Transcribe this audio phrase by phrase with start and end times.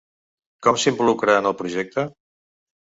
[0.67, 2.09] Com s’involucra en el projecte?